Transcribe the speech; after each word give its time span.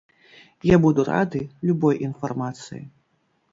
Я 0.75 0.79
буду 0.85 1.05
рады 1.09 1.41
любой 1.69 2.01
інфармацыі. 2.09 2.83